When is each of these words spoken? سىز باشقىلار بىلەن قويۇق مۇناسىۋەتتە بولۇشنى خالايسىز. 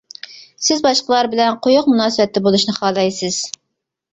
سىز 0.67 0.79
باشقىلار 0.85 1.29
بىلەن 1.35 1.59
قويۇق 1.67 1.91
مۇناسىۋەتتە 1.91 2.43
بولۇشنى 2.49 2.77
خالايسىز. 2.79 3.39